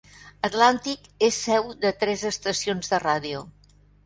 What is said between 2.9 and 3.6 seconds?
de ràdio.